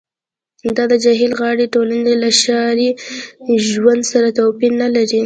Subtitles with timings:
[0.75, 2.89] دا د جهیل غاړې ټولنې له ښاري
[3.69, 5.19] ژوند سره توپیر نلري